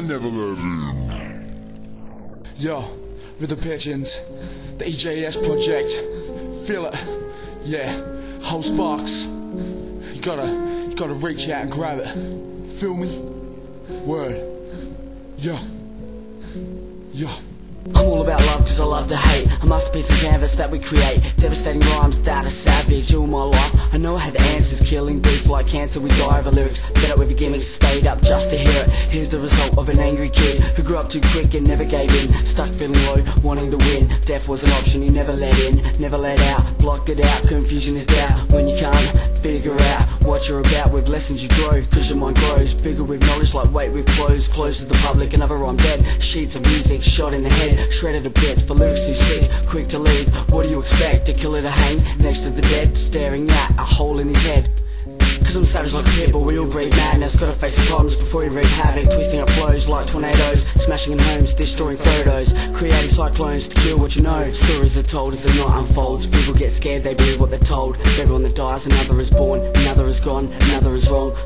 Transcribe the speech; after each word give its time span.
never 0.00 0.28
let 0.28 0.58
in. 0.58 1.52
Yo, 2.56 2.80
with 3.40 3.50
the 3.50 3.56
pigeons, 3.56 4.22
the 4.78 4.84
EJS 4.84 5.44
project, 5.44 5.90
feel 6.66 6.86
it, 6.86 6.94
yeah, 7.64 7.90
whole 8.42 8.62
sparks. 8.62 9.26
You 9.26 10.20
gotta, 10.22 10.46
you 10.88 10.94
gotta 10.94 11.14
reach 11.14 11.48
out 11.48 11.62
and 11.62 11.70
grab 11.70 11.98
it. 11.98 12.08
Feel 12.68 12.94
me? 12.94 13.18
Word. 14.04 14.40
Yeah. 15.38 15.58
Yeah. 17.12 17.34
I'm 17.94 18.06
all 18.06 18.22
about 18.22 18.40
love 18.46 18.62
cause 18.62 18.80
I 18.80 18.84
love 18.84 19.08
to 19.08 19.16
hate. 19.16 19.48
A 19.62 19.66
masterpiece 19.66 20.10
of 20.10 20.18
canvas 20.18 20.54
that 20.56 20.70
we 20.70 20.78
create. 20.78 21.20
Devastating 21.36 21.82
rhymes 21.92 22.20
that 22.20 22.46
are 22.46 22.48
savage 22.48 23.14
all 23.14 23.26
my 23.26 23.42
life. 23.42 23.94
I 23.94 23.98
know 23.98 24.16
I 24.16 24.20
had 24.20 24.34
the 24.34 24.42
answers 24.54 24.88
Killing 24.88 25.20
beats 25.20 25.48
like 25.48 25.66
cancer. 25.66 26.00
We 26.00 26.10
die 26.10 26.38
over 26.38 26.50
lyrics. 26.50 26.80
Fed 26.90 27.10
up 27.10 27.18
with 27.18 27.30
your 27.30 27.38
gimmicks 27.38 27.66
Stayed 27.66 28.06
up 28.06 28.22
just 28.22 28.50
to 28.50 28.56
hear 28.56 28.84
it. 28.84 28.90
Here's 29.10 29.28
the 29.28 29.40
result 29.40 29.76
of 29.78 29.88
an 29.88 29.98
angry 29.98 30.28
kid 30.28 30.62
Who 30.76 30.82
grew 30.82 30.98
up 30.98 31.08
too 31.08 31.20
quick 31.32 31.54
and 31.54 31.66
never 31.66 31.84
gave 31.84 32.10
in. 32.14 32.32
Stuck 32.46 32.68
feeling 32.70 33.00
low, 33.06 33.24
wanting 33.42 33.70
to 33.70 33.78
win. 33.78 34.08
Death 34.24 34.48
was 34.48 34.62
an 34.62 34.70
option 34.72 35.02
he 35.02 35.08
never 35.08 35.32
let 35.32 35.58
in. 35.60 35.82
Never 36.00 36.18
let 36.18 36.40
out, 36.40 36.78
blocked 36.78 37.08
it 37.08 37.24
out. 37.24 37.48
Confusion 37.48 37.96
is 37.96 38.06
doubt 38.06 38.52
When 38.52 38.68
you 38.68 38.76
can't 38.76 39.31
figure 39.42 39.74
out 39.74 40.08
what 40.24 40.48
you're 40.48 40.60
about 40.60 40.92
With 40.92 41.08
lessons 41.08 41.42
you 41.42 41.50
grow 41.50 41.82
Cause 41.90 42.08
your 42.08 42.18
mind 42.18 42.36
grows 42.36 42.74
Bigger 42.74 43.04
with 43.04 43.20
knowledge 43.26 43.54
like 43.54 43.72
weight 43.72 43.92
with 43.92 44.06
clothes 44.06 44.48
Close 44.48 44.78
to 44.80 44.86
the 44.86 44.98
public 45.02 45.34
Another 45.34 45.56
rhyme 45.56 45.76
dead 45.76 46.00
Sheets 46.22 46.54
of 46.54 46.62
music 46.62 47.02
shot 47.02 47.34
in 47.34 47.42
the 47.42 47.50
head 47.50 47.92
Shredded 47.92 48.24
to 48.24 48.30
bits 48.30 48.62
for 48.62 48.74
lyrics 48.74 49.06
too 49.06 49.12
sick, 49.12 49.50
quick 49.66 49.88
to 49.88 49.98
leave. 49.98 50.28
What 50.50 50.64
do 50.64 50.70
you 50.70 50.80
expect? 50.80 51.28
A 51.28 51.32
killer 51.32 51.62
to 51.62 51.70
hang 51.70 51.98
next 52.18 52.40
to 52.40 52.50
the 52.50 52.62
dead, 52.62 52.96
staring 52.96 53.50
at 53.50 53.70
a 53.78 53.82
hole 53.82 54.18
in 54.18 54.28
his 54.28 54.40
head. 54.42 54.68
Cause 55.52 55.58
I'm 55.58 55.64
savage 55.66 55.92
like 55.92 56.06
a 56.06 56.10
pit, 56.16 56.32
but 56.32 56.38
we 56.38 56.58
all 56.58 56.66
breed 56.66 56.96
madness. 56.96 57.36
Gotta 57.36 57.52
face 57.52 57.76
the 57.76 57.84
problems 57.84 58.16
before 58.16 58.42
you 58.42 58.48
wreak 58.48 58.64
havoc. 58.64 59.10
Twisting 59.12 59.40
up 59.40 59.50
flows 59.50 59.86
like 59.86 60.06
tornadoes, 60.06 60.64
smashing 60.80 61.12
in 61.12 61.18
homes, 61.18 61.52
destroying 61.52 61.98
photos, 61.98 62.54
creating 62.72 63.10
cyclones 63.10 63.68
to 63.68 63.78
kill 63.82 63.98
what 63.98 64.16
you 64.16 64.22
know. 64.22 64.50
Stories 64.50 64.96
are 64.96 65.02
told 65.02 65.34
as 65.34 65.44
the 65.44 65.52
night 65.62 65.78
unfolds. 65.78 66.26
People 66.26 66.54
get 66.54 66.72
scared, 66.72 67.02
they 67.02 67.12
believe 67.12 67.38
what 67.38 67.50
they're 67.50 67.58
told. 67.58 67.98
Everyone 68.18 68.42
that 68.44 68.54
dies, 68.54 68.86
another 68.86 69.20
is 69.20 69.30
born, 69.30 69.60
another 69.84 70.06
is 70.06 70.20
gone, 70.20 70.50
another 70.70 70.94
is 70.94 71.10
wrong. 71.10 71.36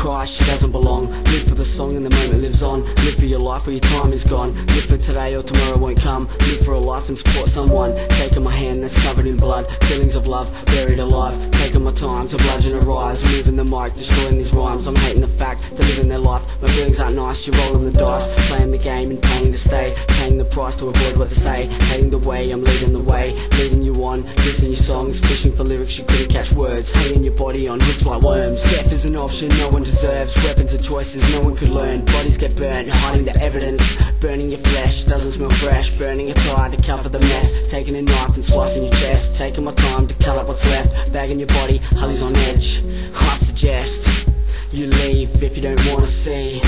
Cries, 0.00 0.30
she 0.30 0.46
doesn't 0.46 0.72
belong. 0.72 1.08
Live 1.28 1.44
for 1.46 1.54
the 1.56 1.64
song 1.66 1.94
and 1.94 2.06
the 2.06 2.08
moment 2.08 2.40
lives 2.40 2.62
on. 2.62 2.84
Live 3.04 3.16
for 3.16 3.26
your 3.26 3.38
life 3.38 3.68
or 3.68 3.72
your 3.72 3.80
time 3.80 4.14
is 4.14 4.24
gone. 4.24 4.54
Live 4.72 4.86
for 4.86 4.96
today 4.96 5.36
or 5.36 5.42
tomorrow 5.42 5.76
won't 5.76 6.00
come. 6.00 6.26
Live 6.48 6.64
for 6.64 6.72
a 6.72 6.78
life 6.78 7.10
and 7.10 7.18
support 7.18 7.48
someone. 7.48 7.94
Taking 8.08 8.42
my 8.42 8.50
hand 8.50 8.82
that's 8.82 8.98
covered 9.04 9.26
in 9.26 9.36
blood. 9.36 9.70
Feelings 9.84 10.16
of 10.16 10.26
love, 10.26 10.48
buried 10.64 11.00
alive. 11.00 11.36
Taking 11.50 11.84
my 11.84 11.92
time 11.92 12.28
to 12.28 12.38
bludgeon 12.38 12.78
a 12.78 12.80
rise. 12.80 13.22
Moving 13.24 13.56
the 13.56 13.64
mic, 13.64 13.92
destroying 13.92 14.38
these 14.38 14.54
rhymes. 14.54 14.86
I'm 14.86 14.96
hating 14.96 15.20
the 15.20 15.28
fact 15.28 15.70
they're 15.72 15.86
living 15.88 16.08
their 16.08 16.18
life. 16.18 16.46
My 16.62 16.68
feelings 16.68 16.98
aren't 16.98 17.16
nice, 17.16 17.46
you're 17.46 17.56
rolling 17.66 17.84
the 17.84 17.92
dice. 17.92 18.26
Playing 18.48 18.70
the 18.70 18.78
game 18.78 19.10
and 19.10 19.22
paying 19.22 19.52
to 19.52 19.58
stay. 19.58 19.94
Paying 20.08 20.38
the 20.38 20.46
price 20.46 20.76
to 20.76 20.86
avoid 20.86 21.18
what 21.18 21.28
to 21.28 21.34
say. 21.34 21.66
Hating 21.92 22.08
the 22.08 22.20
way, 22.20 22.50
I'm 22.52 22.64
leading 22.64 22.94
the 22.94 23.02
way. 23.02 23.36
Leading 23.58 23.82
you 23.82 23.92
on, 24.02 24.22
dissing 24.48 24.68
your 24.68 24.76
songs. 24.76 25.20
Fishing 25.20 25.52
for 25.52 25.64
lyrics 25.64 25.98
you 25.98 26.06
couldn't 26.06 26.30
catch 26.30 26.52
words. 26.52 26.90
Hanging 26.90 27.22
your 27.22 27.36
body 27.36 27.68
on 27.68 27.78
hooks 27.80 28.06
like 28.06 28.22
worms. 28.22 28.62
Death 28.62 28.90
is 28.94 29.04
an 29.04 29.14
option 29.14 29.50
no 29.58 29.68
one 29.68 29.84
deserves. 29.90 30.36
Weapons 30.44 30.72
are 30.72 30.82
choices 30.82 31.20
no 31.34 31.40
one 31.40 31.56
could 31.56 31.70
learn. 31.70 32.04
Bodies 32.04 32.38
get 32.38 32.56
burnt, 32.56 32.88
hiding 32.88 33.24
the 33.24 33.36
evidence. 33.42 33.82
Burning 34.20 34.48
your 34.50 34.58
flesh, 34.58 35.02
doesn't 35.04 35.32
smell 35.32 35.50
fresh. 35.50 35.96
Burning 35.98 36.26
your 36.26 36.36
tire 36.36 36.70
to 36.70 36.80
cover 36.82 37.08
the 37.08 37.18
mess. 37.18 37.66
Taking 37.66 37.96
a 37.96 38.02
knife 38.02 38.34
and 38.34 38.44
slicing 38.44 38.84
your 38.84 38.92
chest. 38.92 39.36
Taking 39.36 39.64
my 39.64 39.72
time 39.72 40.06
to 40.06 40.14
cut 40.24 40.38
up 40.38 40.46
what's 40.46 40.66
left. 40.70 41.12
Bagging 41.12 41.40
your 41.40 41.48
body, 41.48 41.78
Holly's 41.98 42.22
on 42.22 42.36
edge. 42.48 42.82
I 43.16 43.34
suggest 43.34 44.30
you 44.72 44.86
leave 44.86 45.42
if 45.42 45.56
you 45.56 45.62
don't 45.62 45.84
wanna 45.90 46.06
see 46.06 46.60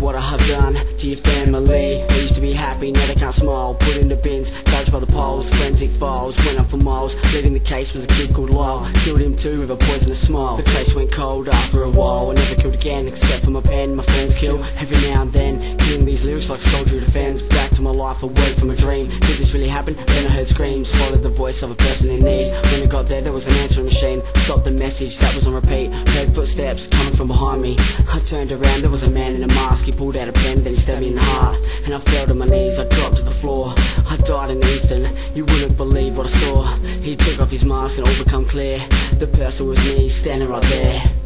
what 0.00 0.14
I 0.14 0.20
have 0.20 0.40
done 0.48 0.74
to 0.74 1.06
your 1.06 1.18
family. 1.18 2.02
They 2.08 2.20
used 2.20 2.34
to 2.36 2.40
be 2.40 2.52
happy, 2.52 2.90
now 2.90 3.04
they 3.06 3.14
can't 3.14 3.34
smile. 3.34 3.74
Put 3.74 3.98
in 3.98 4.08
the 4.08 4.16
bins, 4.16 4.50
dodged 4.64 4.92
by 4.92 4.98
the 4.98 5.06
poles, 5.06 5.50
forensic 5.50 5.90
files. 5.90 6.38
Went 6.46 6.58
on 6.58 6.64
for 6.64 6.78
miles, 6.78 7.14
leading 7.34 7.52
the 7.52 7.60
case 7.60 7.92
was 7.92 8.06
a 8.06 8.08
kid 8.08 8.34
called 8.34 8.50
Lyle. 8.50 8.88
Killed 9.04 9.20
him 9.20 9.36
too 9.36 9.60
with 9.60 9.70
a 9.70 9.76
poisonous 9.76 10.26
smile. 10.26 10.56
The 10.56 10.62
trace 10.62 10.94
went 10.94 11.12
cold 11.12 11.48
after 11.48 11.82
a 11.82 11.90
while. 11.90 12.30
I 12.30 12.34
never 12.34 12.54
killed 12.54 12.69
again, 12.80 13.06
except 13.06 13.44
for 13.44 13.50
my 13.50 13.60
pen. 13.60 13.94
My 13.94 14.02
friends 14.02 14.38
kill 14.38 14.58
every 14.80 14.96
now 15.10 15.22
and 15.22 15.32
then. 15.32 15.60
Killing 15.78 16.04
these 16.04 16.24
lyrics 16.24 16.48
like 16.48 16.58
soldier 16.58 16.94
who 16.96 17.00
defends. 17.00 17.46
Back 17.46 17.70
to 17.72 17.82
my 17.82 17.90
life, 17.90 18.22
away 18.22 18.52
from 18.54 18.70
a 18.70 18.76
dream. 18.76 19.08
Did 19.08 19.36
this 19.36 19.52
really 19.54 19.68
happen? 19.68 19.94
Then 19.94 20.26
I 20.26 20.30
heard 20.30 20.48
screams. 20.48 20.90
Followed 20.90 21.22
the 21.22 21.28
voice 21.28 21.62
of 21.62 21.70
a 21.70 21.74
person 21.74 22.10
in 22.10 22.20
need. 22.20 22.52
When 22.72 22.82
I 22.82 22.86
got 22.86 23.06
there, 23.06 23.20
there 23.20 23.32
was 23.32 23.46
an 23.46 23.54
answering 23.54 23.86
machine. 23.86 24.22
Stopped 24.34 24.64
the 24.64 24.72
message 24.72 25.18
that 25.18 25.34
was 25.34 25.46
on 25.46 25.54
repeat. 25.54 25.92
Heard 26.16 26.34
footsteps 26.34 26.86
coming 26.86 27.12
from 27.12 27.28
behind 27.28 27.60
me. 27.60 27.76
I 28.14 28.18
turned 28.20 28.50
around, 28.50 28.80
there 28.80 28.90
was 28.90 29.02
a 29.02 29.10
man 29.10 29.34
in 29.34 29.42
a 29.42 29.48
mask. 29.48 29.84
He 29.84 29.92
pulled 29.92 30.16
out 30.16 30.28
a 30.28 30.32
pen, 30.32 30.62
then 30.64 30.72
he 30.72 30.78
stabbed 30.78 31.02
me 31.02 31.08
in 31.08 31.14
the 31.16 31.22
heart. 31.22 31.56
And 31.84 31.94
I 31.94 31.98
fell 31.98 32.26
to 32.26 32.34
my 32.34 32.46
knees, 32.46 32.78
I 32.78 32.88
dropped 32.88 33.16
to 33.16 33.22
the 33.22 33.30
floor. 33.30 33.72
I 34.08 34.16
died 34.24 34.50
in 34.50 34.58
an 34.58 34.68
instant, 34.68 35.06
you 35.34 35.44
wouldn't 35.44 35.76
believe 35.76 36.16
what 36.16 36.26
I 36.26 36.30
saw. 36.30 36.64
He 37.02 37.14
took 37.14 37.40
off 37.40 37.50
his 37.50 37.64
mask 37.64 37.98
and 37.98 38.08
all 38.08 38.24
become 38.24 38.44
clear. 38.44 38.78
The 39.18 39.28
person 39.36 39.66
was 39.68 39.84
me, 39.84 40.08
standing 40.08 40.48
right 40.48 40.62
there. 40.62 41.19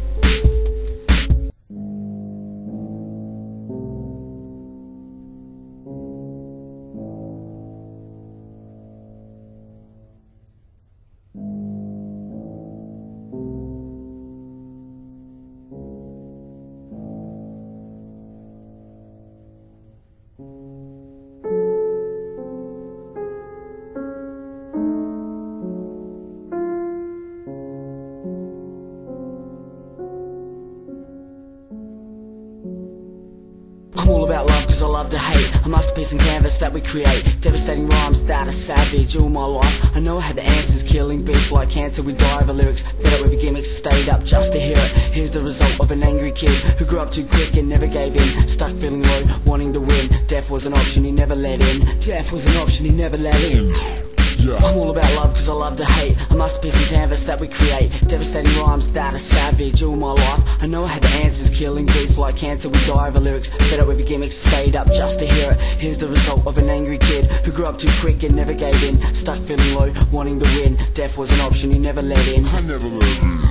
Cause 34.75 34.83
I 34.83 34.87
love 34.87 35.09
to 35.09 35.17
hate 35.17 35.65
A 35.65 35.69
masterpiece 35.69 36.11
in 36.11 36.19
canvas 36.19 36.57
that 36.57 36.71
we 36.73 36.81
create. 36.81 37.23
Devastating 37.39 37.87
rhymes 37.87 38.21
that 38.23 38.47
are 38.47 38.51
savage 38.51 39.15
all 39.15 39.29
my 39.29 39.45
life. 39.45 39.95
I 39.95 39.99
know 40.01 40.17
I 40.17 40.21
had 40.21 40.35
the 40.35 40.43
answers 40.43 40.83
Killing 40.83 41.23
beats 41.23 41.51
like 41.51 41.69
cancer 41.69 42.03
We 42.03 42.13
die 42.13 42.41
over 42.41 42.53
lyrics. 42.53 42.83
Up 42.83 43.21
with 43.21 43.39
gimmicks 43.41 43.69
Stayed 43.69 44.09
up 44.09 44.23
just 44.23 44.51
to 44.53 44.59
hear 44.59 44.77
it. 44.77 44.91
Here's 45.13 45.31
the 45.31 45.39
result 45.39 45.79
of 45.79 45.91
an 45.91 46.03
angry 46.03 46.31
kid 46.31 46.55
Who 46.77 46.85
grew 46.85 46.99
up 46.99 47.11
too 47.11 47.25
quick 47.25 47.55
and 47.55 47.69
never 47.69 47.87
gave 47.87 48.15
in. 48.15 48.47
Stuck 48.47 48.73
feeling 48.73 49.03
low, 49.03 49.23
wanting 49.45 49.71
to 49.73 49.79
win. 49.79 50.09
Death 50.27 50.51
was 50.51 50.65
an 50.65 50.73
option 50.73 51.03
he 51.03 51.11
never 51.11 51.35
let 51.35 51.61
in. 51.61 51.99
Death 51.99 52.33
was 52.33 52.45
an 52.45 52.57
option 52.61 52.85
he 52.85 52.91
never 52.91 53.17
let 53.17 53.41
in 53.43 54.14
Yeah. 54.45 54.57
I'm 54.57 54.77
all 54.77 54.91
about 54.91 55.11
love 55.15 55.33
cause 55.33 55.49
I 55.49 55.53
love 55.53 55.75
to 55.77 55.85
hate. 55.85 56.15
A 56.31 56.35
masterpiece 56.35 56.79
in 56.79 56.95
canvas 56.95 57.25
that 57.25 57.39
we 57.39 57.47
create. 57.47 57.89
Devastating 58.07 58.53
rhymes 58.61 58.91
that 58.91 59.15
are 59.15 59.17
savage 59.17 59.81
all 59.81 59.95
my 59.95 60.11
life. 60.11 60.63
I 60.63 60.67
know 60.67 60.83
I 60.83 60.87
had 60.87 61.01
the 61.01 61.09
answers 61.25 61.49
Killing 61.49 61.87
beats 61.87 62.19
like 62.19 62.37
cancer 62.37 62.69
We 62.69 62.77
die 62.85 63.07
over 63.07 63.19
lyrics. 63.19 63.49
Fed 63.49 63.79
up 63.79 63.87
with 63.87 63.97
your 63.97 64.07
gimmicks 64.07 64.35
Stayed 64.35 64.75
up 64.75 64.87
just 64.93 65.17
to 65.19 65.25
hear 65.25 65.51
it. 65.51 65.59
Here's 65.81 65.97
the 65.97 66.07
result 66.07 66.45
of 66.45 66.59
an 66.59 66.69
angry 66.69 66.99
kid 66.99 67.25
Who 67.43 67.51
grew 67.53 67.65
up 67.65 67.79
too 67.79 67.89
quick 67.99 68.21
and 68.21 68.35
never 68.35 68.53
gave 68.53 68.83
in. 68.83 69.01
Stuck 69.15 69.39
feeling 69.39 69.73
low, 69.73 69.91
wanting 70.11 70.39
to 70.39 70.45
win. 70.59 70.77
Death 70.93 71.17
was 71.17 71.31
an 71.33 71.41
option 71.41 71.71
he 71.71 71.79
never 71.79 72.03
let 72.03 72.27
in. 72.27 72.45
I 72.45 72.61
never 72.61 72.87
let 72.87 73.17
in. 73.23 73.41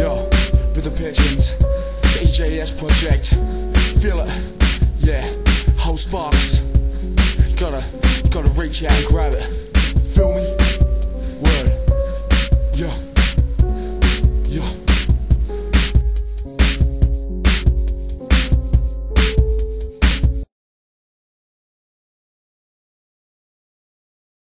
Yo, 0.00 0.24
with 0.72 0.84
the 0.84 0.94
pigeons, 0.96 1.56
the 1.58 2.24
EJS 2.24 2.78
project, 2.78 3.34
feel 4.00 4.20
it, 4.20 4.30
yeah, 4.96 5.28
whole 5.76 5.98
sparks. 5.98 6.60
Gotta, 7.60 7.84
Gotta 8.30 8.48
reach 8.52 8.84
out 8.84 8.92
and 8.92 9.06
grab 9.06 9.34
it. 9.34 9.42
Feel 10.14 10.32
me? 10.36 10.59